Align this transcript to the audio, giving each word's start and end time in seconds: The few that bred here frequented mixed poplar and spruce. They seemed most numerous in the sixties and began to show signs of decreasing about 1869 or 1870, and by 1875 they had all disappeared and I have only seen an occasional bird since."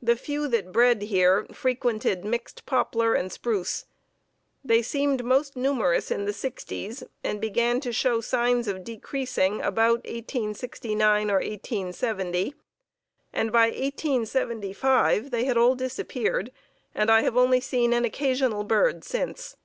The 0.00 0.16
few 0.16 0.48
that 0.48 0.72
bred 0.72 1.02
here 1.02 1.44
frequented 1.52 2.24
mixed 2.24 2.64
poplar 2.64 3.12
and 3.12 3.30
spruce. 3.30 3.84
They 4.64 4.80
seemed 4.80 5.22
most 5.22 5.56
numerous 5.56 6.10
in 6.10 6.24
the 6.24 6.32
sixties 6.32 7.04
and 7.22 7.38
began 7.38 7.78
to 7.80 7.92
show 7.92 8.22
signs 8.22 8.66
of 8.66 8.82
decreasing 8.82 9.60
about 9.60 10.02
1869 10.06 11.30
or 11.30 11.34
1870, 11.40 12.54
and 13.30 13.52
by 13.52 13.66
1875 13.66 15.30
they 15.30 15.44
had 15.44 15.58
all 15.58 15.74
disappeared 15.74 16.50
and 16.94 17.10
I 17.10 17.20
have 17.20 17.36
only 17.36 17.60
seen 17.60 17.92
an 17.92 18.06
occasional 18.06 18.64
bird 18.64 19.04
since." 19.04 19.58